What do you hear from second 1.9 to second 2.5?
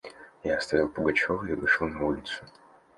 улицу.